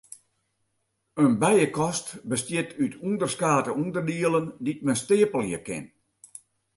In 1.23 1.33
bijekast 1.41 2.07
bestiet 2.31 2.69
út 2.83 2.93
ûnderskate 3.07 3.71
ûnderdielen 3.81 4.47
dy't 4.63 4.83
men 4.85 4.99
steapelje 5.01 5.59
kin. 5.67 5.85